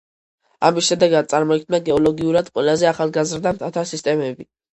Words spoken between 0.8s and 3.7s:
შედეგად წარმოიქმნა გეოლოგიურად ყველაზე ახალგაზრდა